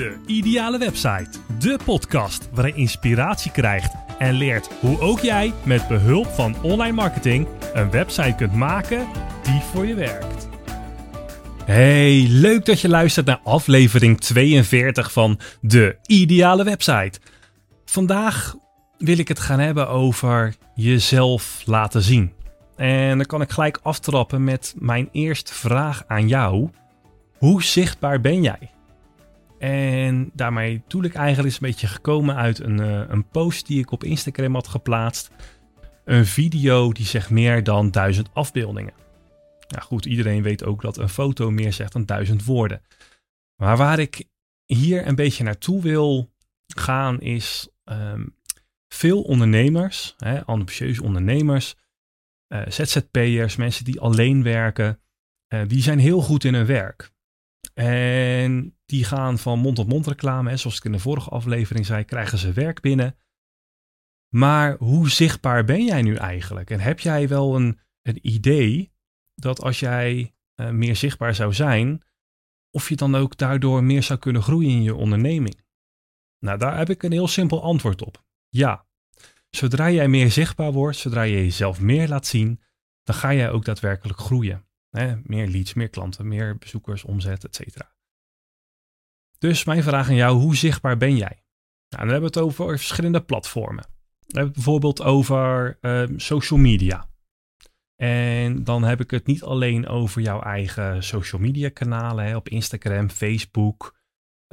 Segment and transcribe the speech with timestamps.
[0.00, 1.30] De Ideale Website.
[1.58, 6.92] De podcast waarin je inspiratie krijgt en leert hoe ook jij met behulp van online
[6.92, 9.06] marketing een website kunt maken
[9.42, 10.48] die voor je werkt.
[11.64, 17.20] Hey, leuk dat je luistert naar aflevering 42 van De Ideale Website.
[17.84, 18.54] Vandaag
[18.98, 22.32] wil ik het gaan hebben over jezelf laten zien.
[22.76, 26.70] En dan kan ik gelijk aftrappen met mijn eerste vraag aan jou.
[27.38, 28.70] Hoe zichtbaar ben jij?
[29.60, 33.90] En daarmee doe ik eigenlijk een beetje gekomen uit een, uh, een post die ik
[33.90, 35.30] op Instagram had geplaatst.
[36.04, 38.92] Een video die zegt meer dan duizend afbeeldingen.
[39.66, 42.82] Ja goed, iedereen weet ook dat een foto meer zegt dan duizend woorden.
[43.56, 44.24] Maar waar ik
[44.64, 46.32] hier een beetje naartoe wil
[46.66, 48.36] gaan is um,
[48.88, 51.76] veel ondernemers, hè, ambitieuze ondernemers,
[52.48, 55.00] uh, ZZP'ers, mensen die alleen werken,
[55.54, 57.09] uh, die zijn heel goed in hun werk.
[57.80, 62.38] En die gaan van mond-tot-mond reclame, hè, zoals ik in de vorige aflevering zei, krijgen
[62.38, 63.18] ze werk binnen.
[64.34, 66.70] Maar hoe zichtbaar ben jij nu eigenlijk?
[66.70, 68.92] En heb jij wel een, een idee
[69.34, 72.02] dat als jij uh, meer zichtbaar zou zijn,
[72.70, 75.60] of je dan ook daardoor meer zou kunnen groeien in je onderneming?
[76.38, 78.24] Nou, daar heb ik een heel simpel antwoord op.
[78.48, 78.86] Ja.
[79.50, 82.60] Zodra jij meer zichtbaar wordt, zodra je jezelf meer laat zien,
[83.02, 84.69] dan ga jij ook daadwerkelijk groeien.
[84.90, 85.14] Hè?
[85.22, 87.76] Meer leads, meer klanten, meer bezoekers, omzet, etc.
[89.38, 91.42] Dus mijn vraag aan jou, hoe zichtbaar ben jij?
[91.88, 93.84] Nou, dan hebben we het over verschillende platformen.
[93.84, 97.08] We hebben het bijvoorbeeld over uh, social media.
[97.96, 102.48] En dan heb ik het niet alleen over jouw eigen social media kanalen, hè, op
[102.48, 103.98] Instagram, Facebook,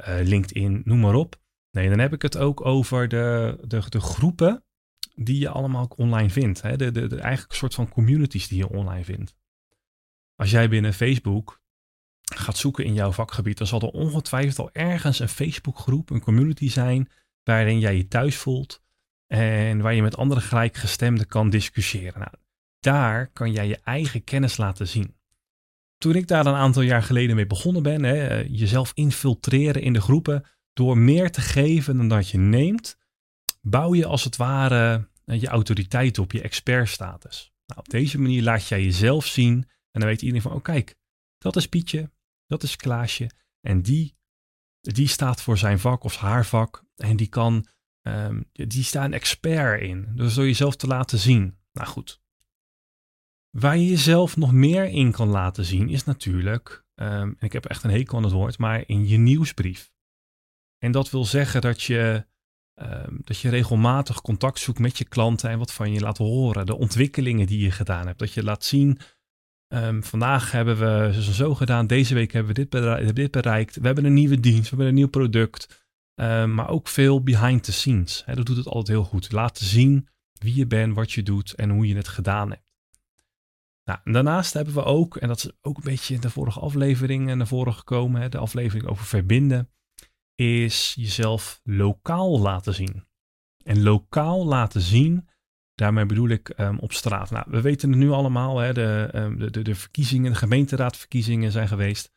[0.08, 1.40] uh, LinkedIn, noem maar op.
[1.70, 4.64] Nee, dan heb ik het ook over de, de, de groepen
[5.14, 6.62] die je allemaal online vindt.
[6.62, 6.76] Hè?
[6.76, 9.36] De, de, de eigenlijk soort van communities die je online vindt.
[10.38, 11.60] Als jij binnen Facebook
[12.34, 16.70] gaat zoeken in jouw vakgebied, dan zal er ongetwijfeld al ergens een Facebookgroep, een community
[16.70, 17.08] zijn,
[17.42, 18.82] waarin jij je thuis voelt
[19.26, 22.18] en waar je met andere gelijkgestemden kan discussiëren.
[22.20, 22.32] Nou,
[22.80, 25.16] daar kan jij je eigen kennis laten zien.
[25.96, 30.00] Toen ik daar een aantal jaar geleden mee begonnen ben, hè, jezelf infiltreren in de
[30.00, 32.98] groepen door meer te geven dan dat je neemt,
[33.60, 37.52] bouw je als het ware je autoriteit op, je expertstatus.
[37.66, 40.96] Nou, op deze manier laat jij jezelf zien en dan weet iedereen van, oh kijk,
[41.38, 42.10] dat is Pietje,
[42.46, 44.16] dat is Klaasje en die,
[44.80, 47.66] die staat voor zijn vak of haar vak en die kan,
[48.02, 50.12] um, die staat een expert in.
[50.14, 51.58] Dus door jezelf te laten zien.
[51.72, 52.20] Nou goed.
[53.50, 57.64] Waar je jezelf nog meer in kan laten zien is natuurlijk, um, en ik heb
[57.64, 59.92] echt een hekel aan het woord, maar in je nieuwsbrief.
[60.78, 62.26] En dat wil zeggen dat je,
[62.74, 66.66] um, dat je regelmatig contact zoekt met je klanten en wat van je laat horen.
[66.66, 68.18] De ontwikkelingen die je gedaan hebt.
[68.18, 68.98] Dat je laat zien
[69.68, 73.76] Um, vandaag hebben we zo, gedaan, deze week hebben we dit, bereikt, dit bereikt.
[73.76, 75.86] We hebben een nieuwe dienst, we hebben een nieuw product.
[76.14, 78.22] Um, maar ook veel behind the scenes.
[78.26, 79.32] He, dat doet het altijd heel goed.
[79.32, 82.66] Laten zien wie je bent, wat je doet en hoe je het gedaan hebt.
[83.84, 87.34] Nou, daarnaast hebben we ook, en dat is ook een beetje in de vorige aflevering
[87.34, 89.70] naar voren gekomen, hè, de aflevering over verbinden,
[90.34, 93.06] is jezelf lokaal laten zien.
[93.64, 95.28] En lokaal laten zien
[95.78, 97.30] Daarmee bedoel ik um, op straat.
[97.30, 101.68] Nou, we weten het nu allemaal, hè, de, um, de, de, verkiezingen, de gemeenteraadverkiezingen zijn
[101.68, 102.12] geweest.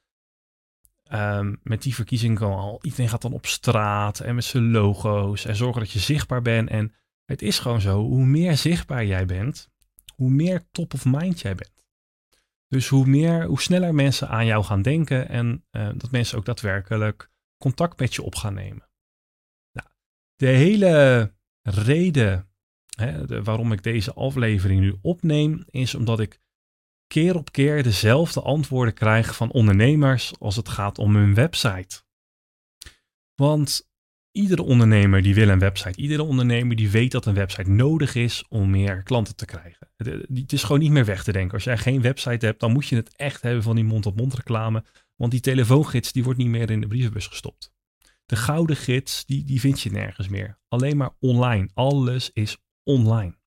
[1.11, 5.45] Um, met die verkiezingen kan al, iedereen gaat dan op straat en met zijn logo's
[5.45, 6.69] en zorgen dat je zichtbaar bent.
[6.69, 6.93] En
[7.25, 9.69] het is gewoon zo, hoe meer zichtbaar jij bent,
[10.15, 11.85] hoe meer top of mind jij bent.
[12.67, 17.29] Dus hoe, meer, hoe sneller mensen aan jou gaan denken en dat mensen ook daadwerkelijk
[17.57, 18.89] contact met je op gaan nemen.
[19.71, 19.87] Nou,
[20.35, 22.50] de hele reden
[23.01, 26.39] hè, waarom ik deze aflevering nu opneem, is omdat ik
[27.07, 32.03] keer op keer dezelfde antwoorden krijg van ondernemers als het gaat om hun website.
[33.35, 33.89] Want
[34.31, 38.45] iedere ondernemer die wil een website, iedere ondernemer die weet dat een website nodig is
[38.49, 39.91] om meer klanten te krijgen.
[40.33, 41.53] Het is gewoon niet meer weg te denken.
[41.53, 44.83] Als jij geen website hebt, dan moet je het echt hebben van die mond-op-mond reclame.
[45.15, 47.73] Want die telefoongids die wordt niet meer in de brievenbus gestopt.
[48.25, 50.59] De gouden gids, die, die vind je nergens meer.
[50.67, 51.69] Alleen maar online.
[51.73, 52.57] Alles is
[52.91, 53.39] online.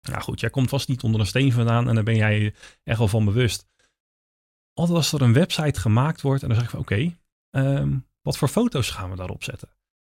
[0.00, 2.98] Nou goed, jij komt vast niet onder een steen vandaan en daar ben jij echt
[2.98, 3.68] wel van bewust.
[4.72, 7.16] Altijd als er een website gemaakt wordt en dan zeg ik van oké,
[7.50, 9.68] ehm, wat voor foto's gaan we daarop zetten?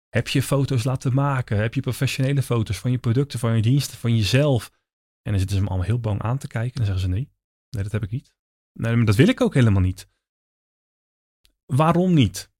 [0.09, 1.57] Heb je foto's laten maken?
[1.57, 4.71] Heb je professionele foto's van je producten, van je diensten, van jezelf?
[5.21, 7.15] En dan zitten ze me allemaal heel bang aan te kijken en dan zeggen ze
[7.15, 7.29] nee,
[7.69, 8.33] nee dat heb ik niet.
[8.73, 10.09] Nee, dat wil ik ook helemaal niet.
[11.65, 12.51] Waarom niet?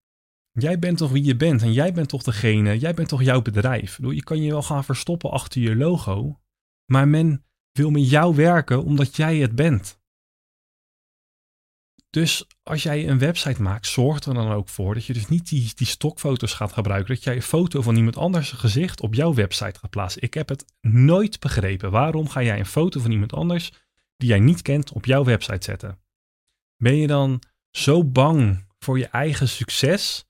[0.60, 3.42] Jij bent toch wie je bent en jij bent toch degene, jij bent toch jouw
[3.42, 4.00] bedrijf.
[4.02, 6.40] Je kan je wel gaan verstoppen achter je logo,
[6.86, 10.00] maar men wil met jou werken omdat jij het bent.
[12.10, 15.50] Dus als jij een website maakt, zorg er dan ook voor dat je dus niet
[15.50, 17.16] die, die stokfoto's gaat gebruiken.
[17.16, 20.22] Dat jij een foto van iemand anders gezicht op jouw website gaat plaatsen.
[20.22, 21.92] Ik heb het nooit begrepen.
[21.92, 23.72] Waarom ga jij een foto van iemand anders
[24.16, 26.00] die jij niet kent op jouw website zetten?
[26.78, 30.27] Ben je dan zo bang voor je eigen succes?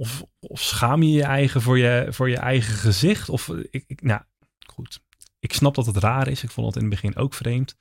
[0.00, 3.28] Of, schaam je je eigen voor je, voor je eigen gezicht?
[3.28, 4.20] Of ik, ik, nou
[4.66, 5.02] goed,
[5.38, 6.42] ik snap dat het raar is.
[6.42, 7.78] Ik vond het in het begin ook vreemd.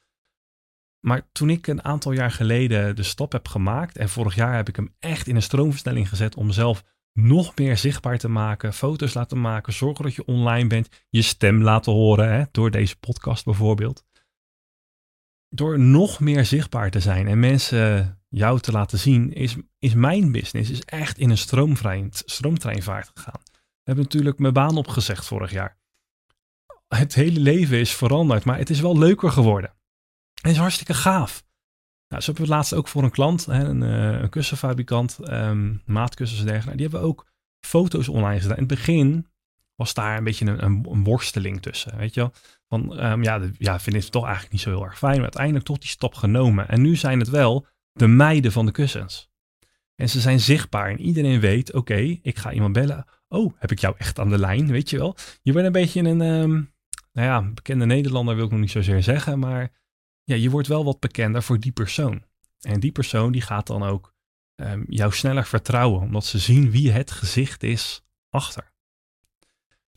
[1.00, 4.68] Maar toen ik een aantal jaar geleden de stap heb gemaakt en vorig jaar heb
[4.68, 6.84] ik hem echt in een stroomversnelling gezet om zelf
[7.14, 11.64] nog meer zichtbaar te maken, foto's laten maken, zorgen dat je online bent, je stem
[11.64, 14.06] laten horen, hè, door deze podcast bijvoorbeeld.
[15.50, 20.32] Door nog meer zichtbaar te zijn en mensen jou te laten zien, is, is mijn
[20.32, 21.38] business is echt in een
[22.26, 23.42] stroomtreinvaart gegaan.
[23.54, 25.78] Ik heb natuurlijk mijn baan opgezegd vorig jaar.
[26.88, 29.74] Het hele leven is veranderd, maar het is wel leuker geworden.
[30.42, 31.44] En is hartstikke gaaf.
[32.08, 36.40] Nou, zo hebben we laatst ook voor een klant, een, uh, een kussenfabrikant, um, maatkussens
[36.40, 36.78] en dergelijke.
[36.78, 37.28] Die hebben we ook
[37.66, 38.58] foto's online gedaan.
[38.58, 39.28] In het begin
[39.80, 42.34] was daar een beetje een, een, worsteling tussen, weet je wel.
[42.68, 45.14] Van, um, ja, ja, vind ik het toch eigenlijk niet zo heel erg fijn.
[45.14, 46.68] Maar uiteindelijk toch die stap genomen.
[46.68, 49.30] En nu zijn het wel de meiden van de kussens.
[49.96, 53.06] En ze zijn zichtbaar en iedereen weet, oké, ik ga iemand bellen.
[53.28, 55.16] Oh, heb ik jou echt aan de lijn, weet je wel.
[55.42, 56.74] Je bent een beetje een, um,
[57.12, 59.72] nou ja, bekende Nederlander wil ik nog niet zozeer zeggen, maar
[60.24, 62.24] ja, je wordt wel wat bekender voor die persoon.
[62.62, 64.14] En die persoon die gaat dan ook
[64.56, 68.72] um, jou sneller vertrouwen, omdat ze zien wie het gezicht is achter.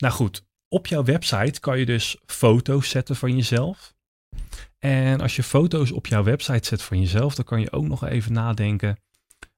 [0.03, 3.93] Nou goed, op jouw website kan je dus foto's zetten van jezelf.
[4.79, 8.05] En als je foto's op jouw website zet van jezelf, dan kan je ook nog
[8.05, 8.89] even nadenken.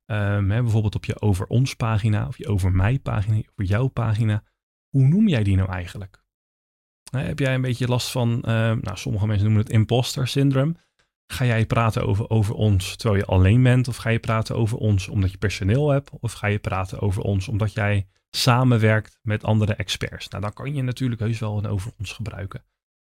[0.06, 3.88] Um, hè, bijvoorbeeld op je over ons pagina of je over mij pagina, over jouw
[3.88, 4.44] pagina.
[4.90, 6.24] Hoe noem jij die nou eigenlijk?
[7.12, 10.76] heb jij een beetje last van, uh, nou, sommige mensen noemen het imposter syndrome.
[11.28, 13.88] Ga jij praten over, over ons terwijl je alleen bent?
[13.88, 16.10] Of ga je praten over ons omdat je personeel hebt?
[16.20, 20.28] Of ga je praten over ons omdat jij samenwerkt met andere experts?
[20.28, 22.66] Nou, dan kan je natuurlijk heus wel een over ons gebruiken.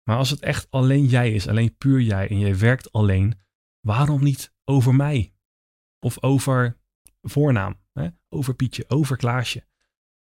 [0.03, 3.39] Maar als het echt alleen jij is, alleen puur jij en jij werkt alleen,
[3.79, 5.33] waarom niet over mij?
[5.99, 6.77] Of over
[7.21, 8.07] voornaam, hè?
[8.29, 9.65] over Pietje, over Klaasje.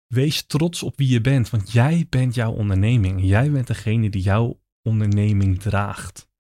[0.07, 3.21] Wees trots op wie je bent, want jij bent jouw onderneming.
[3.25, 6.31] Jij bent degene die jouw onderneming draagt.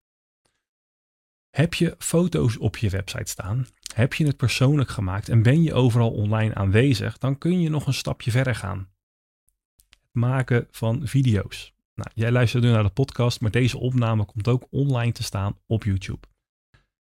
[1.52, 3.66] Heb je foto's op je website staan?
[3.94, 7.18] Heb je het persoonlijk gemaakt en ben je overal online aanwezig?
[7.18, 8.88] Dan kun je nog een stapje verder gaan.
[9.88, 11.74] Het maken van video's.
[11.94, 15.58] Nou, jij luistert nu naar de podcast, maar deze opname komt ook online te staan
[15.66, 16.26] op YouTube.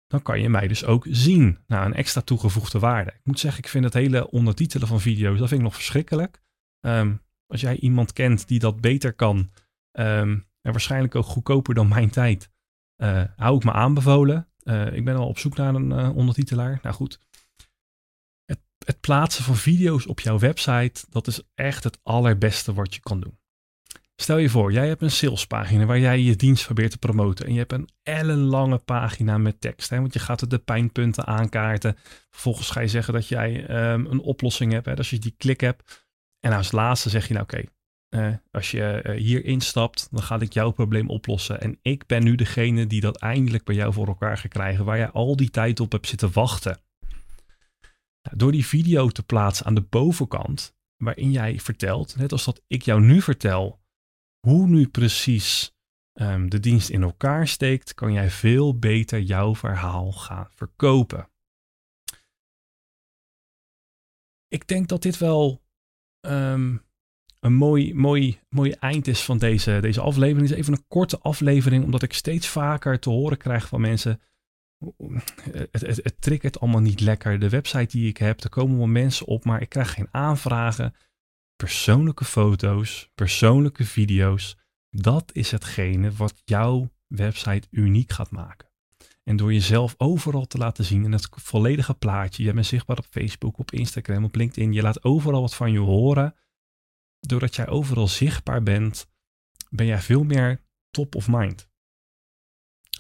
[0.08, 1.58] Dan kan je mij dus ook zien.
[1.68, 3.12] Nou, een extra toegevoegde waarde.
[3.12, 6.42] Ik moet zeggen, ik vind het hele ondertitelen van video's, dat vind ik nog verschrikkelijk.
[6.80, 7.16] Ehm,
[7.48, 9.38] als jij iemand kent die dat beter kan
[9.92, 12.50] um, en waarschijnlijk ook goedkoper dan mijn tijd,
[13.02, 14.48] uh, hou ik me aanbevolen.
[14.64, 16.80] Uh, ik ben al op zoek naar een uh, ondertitelaar.
[16.82, 17.20] Nou goed,
[18.46, 23.02] het, het, plaatsen van video's op jouw website, dat is echt het allerbeste wat je
[23.02, 23.38] kan doen.
[24.16, 27.46] Stel je voor, jij hebt een salespagina waar jij je dienst probeert te promoten.
[27.46, 29.90] En je hebt een ellenlange pagina met tekst.
[29.90, 31.96] Hè, want je gaat de pijnpunten aankaarten.
[32.30, 34.86] Vervolgens ga je zeggen dat jij um, een oplossing hebt.
[34.86, 36.08] Hè, als je die klik hebt,
[36.40, 37.64] en als laatste zeg je nou oké,
[38.10, 41.62] uh, als je uh, hier instapt, dan ga ik jouw probleem oplossen.
[41.62, 44.98] En ik ben nu degene die dat eindelijk bij jou voor elkaar gaat krijgen, waar
[44.98, 46.82] jij al die tijd op hebt zitten wachten.
[48.22, 52.62] Nou, door die video te plaatsen aan de bovenkant, waarin jij vertelt, net als dat
[52.68, 53.82] ik jou nu vertel,
[54.40, 55.76] hoe nu precies
[56.14, 61.30] um, de dienst in elkaar steekt, kan jij veel beter jouw verhaal gaan verkopen.
[64.48, 65.64] Ik denk dat dit wel
[66.26, 66.84] um,
[67.40, 70.42] een mooi, mooi, mooi eind is van deze, deze aflevering.
[70.42, 74.22] Het is even een korte aflevering, omdat ik steeds vaker te horen krijg van mensen.
[75.72, 77.40] Het, het, het allemaal niet lekker.
[77.40, 80.96] De website die ik heb, er komen wel mensen op, maar ik krijg geen aanvragen.
[81.56, 84.58] Persoonlijke foto's, persoonlijke video's.
[84.90, 88.68] Dat is hetgene wat jouw website uniek gaat maken.
[89.24, 92.44] En door jezelf overal te laten zien in het volledige plaatje.
[92.44, 94.74] Je bent zichtbaar op Facebook, op Instagram, op LinkedIn.
[94.74, 96.36] Je laat overal wat van je horen.
[97.20, 99.10] Doordat jij overal zichtbaar bent,
[99.70, 100.62] ben jij veel meer
[100.92, 101.68] top of mind.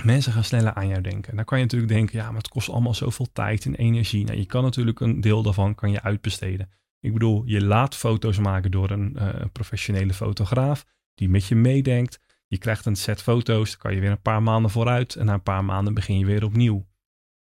[0.04, 1.36] Mensen gaan sneller aan jou denken.
[1.36, 4.26] Dan kan je natuurlijk denken, ja, maar het kost allemaal zoveel tijd en energie.
[4.26, 6.70] Nou, je kan natuurlijk een deel daarvan kan je uitbesteden.
[7.00, 12.20] Ik bedoel, je laat foto's maken door een uh, professionele fotograaf die met je meedenkt.
[12.48, 15.34] Je krijgt een set foto's, dan kan je weer een paar maanden vooruit en na
[15.34, 16.88] een paar maanden begin je weer opnieuw.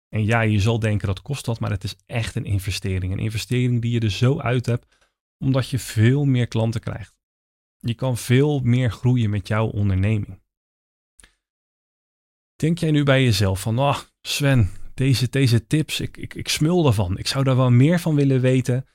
[0.08, 3.12] En ja, je zal denken dat kost dat, maar het is echt een investering.
[3.12, 4.96] Een investering die je er zo uit hebt,
[5.44, 7.14] omdat je veel meer klanten krijgt.
[7.78, 10.40] Je kan veel meer groeien met jouw onderneming.
[12.56, 16.86] Denk jij nu bij jezelf van, oh Sven, deze, deze tips, ik, ik, ik smul
[16.86, 17.18] ervan.
[17.18, 18.86] Ik zou daar wel meer van willen weten.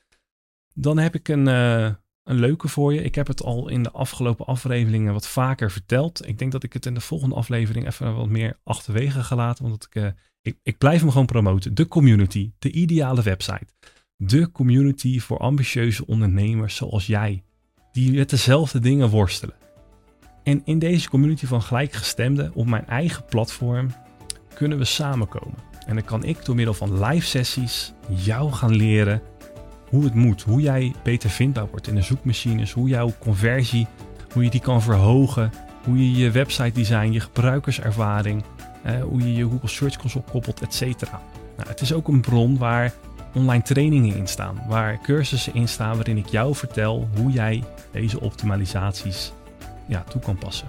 [0.74, 1.84] Dan heb ik een, uh,
[2.22, 3.02] een leuke voor je.
[3.02, 6.26] Ik heb het al in de afgelopen afleveringen wat vaker verteld.
[6.26, 9.68] Ik denk dat ik het in de volgende aflevering even wat meer achterwege ga laten.
[9.68, 10.08] Want ik, uh,
[10.40, 11.74] ik, ik blijf hem gewoon promoten.
[11.74, 13.66] De community, de ideale website.
[14.18, 17.42] De community voor ambitieuze ondernemers zoals jij.
[17.92, 19.54] Die met dezelfde dingen worstelen.
[20.42, 23.90] En in deze community van gelijkgestemden op mijn eigen platform
[24.54, 25.58] kunnen we samenkomen.
[25.86, 29.22] En dan kan ik door middel van live sessies jou gaan leren
[29.88, 30.42] hoe het moet.
[30.42, 32.72] Hoe jij beter vindbaar wordt in de zoekmachines.
[32.72, 33.86] Hoe jouw conversie,
[34.32, 35.50] hoe je die kan verhogen.
[35.84, 38.44] Hoe je je website design, je gebruikerservaring,
[38.82, 41.00] eh, hoe je je Google Search Console koppelt, etc.
[41.56, 42.94] Nou, het is ook een bron waar
[43.36, 44.62] online trainingen in staan.
[44.68, 49.32] Waar cursussen in staan waarin ik jou vertel hoe jij deze optimalisaties
[49.86, 50.68] ja, toe kan passen.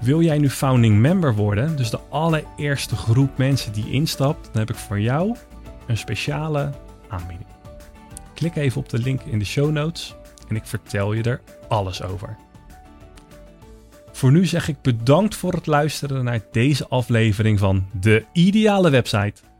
[0.00, 4.70] Wil jij nu founding member worden, dus de allereerste groep mensen die instapt, dan heb
[4.70, 5.36] ik voor jou
[5.86, 6.70] een speciale
[7.08, 7.48] aanbieding.
[8.34, 10.14] Klik even op de link in de show notes
[10.48, 12.36] en ik vertel je er alles over.
[14.12, 19.53] Voor nu zeg ik bedankt voor het luisteren naar deze aflevering van De Ideale Website.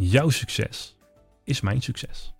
[0.00, 0.96] Jouw succes
[1.44, 2.32] is mijn succes.